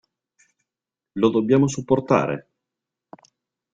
[1.19, 2.47] Lo dobbiamo supportare?